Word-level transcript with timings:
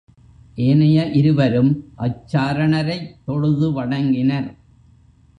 ஏனைய 0.55 1.05
இருவரும் 1.11 1.69
அச்சாரணரைத் 1.97 3.11
தொழுது 3.25 3.67
வணங்கினர். 3.71 4.49